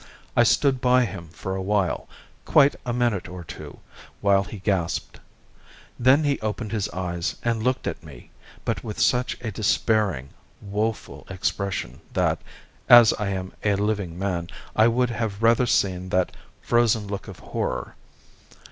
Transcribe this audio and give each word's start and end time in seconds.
I 0.35 0.41
stood 0.41 0.81
by 0.81 1.05
him 1.05 1.27
for 1.29 1.55
a 1.55 1.61
while, 1.61 2.09
quite 2.43 2.75
a 2.87 2.91
minute 2.91 3.29
or 3.29 3.43
two, 3.43 3.77
while 4.19 4.43
he 4.43 4.57
gasped. 4.57 5.19
Then 5.99 6.23
he 6.23 6.39
opened 6.41 6.71
his 6.71 6.89
eyes 6.89 7.35
and 7.43 7.61
looked 7.61 7.85
at 7.85 8.03
me, 8.03 8.31
but 8.65 8.83
with 8.83 8.99
such 8.99 9.37
a 9.41 9.51
despairing, 9.51 10.29
woeful 10.59 11.27
expression 11.29 12.01
that, 12.13 12.41
as 12.89 13.13
I 13.19 13.27
am 13.29 13.53
a 13.63 13.75
living 13.75 14.17
man, 14.17 14.47
I 14.75 14.87
would 14.87 15.11
have 15.11 15.43
rather 15.43 15.67
seen 15.67 16.09
that 16.09 16.31
frozen 16.63 17.05
look 17.07 17.27
of 17.27 17.37
horror. 17.37 17.93